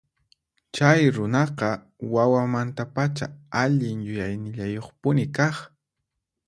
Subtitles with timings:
[0.75, 1.69] Chay runaqa
[2.13, 3.25] wawamantapacha
[3.61, 5.55] allin yuyaynillayuqpuni kaq.